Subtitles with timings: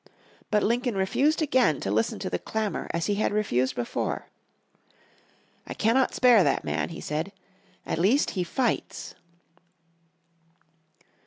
[0.49, 4.29] But Lincoln refused again to listen to the clamour as he had refused before.
[5.67, 7.31] "I cannot spare that man," he said,
[7.85, 9.13] "at least he fights."